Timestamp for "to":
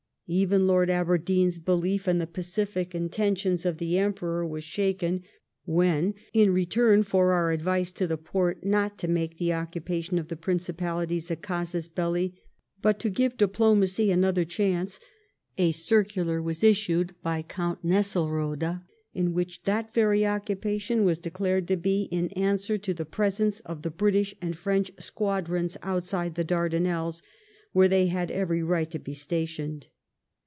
7.91-8.07, 8.99-9.09, 13.01-13.09, 21.67-21.75, 22.77-22.93, 28.91-28.97